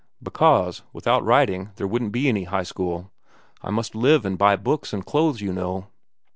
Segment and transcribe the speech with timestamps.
[0.23, 3.11] "Because, without writing there wouldn't be any high school.
[3.61, 5.89] I must live and buy books and clothes, you know."